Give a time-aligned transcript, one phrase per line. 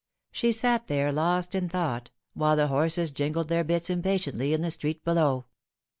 [0.31, 4.71] She sat there lost in thought, while the horses jingled their bits impatiently in the
[4.71, 5.45] street below.